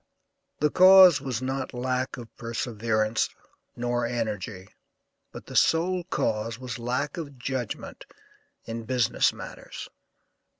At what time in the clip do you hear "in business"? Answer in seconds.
8.65-9.31